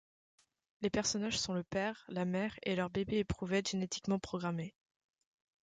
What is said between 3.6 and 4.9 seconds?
génétiquement programmés.